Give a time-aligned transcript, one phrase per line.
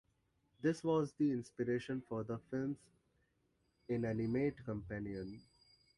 [0.63, 2.79] This was the inspiration for the film's
[3.87, 5.39] inanimate companion.